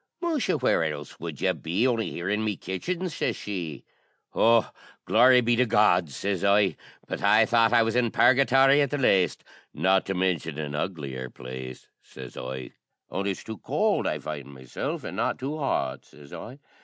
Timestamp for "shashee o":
3.07-4.67